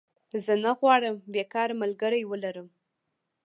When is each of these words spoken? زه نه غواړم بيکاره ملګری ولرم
زه 0.45 0.53
نه 0.63 0.71
غواړم 0.79 1.15
بيکاره 1.33 1.75
ملګری 1.81 2.23
ولرم 2.27 2.67